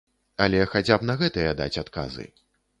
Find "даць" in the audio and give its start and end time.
1.63-1.73